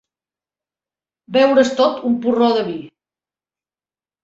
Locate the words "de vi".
2.59-2.77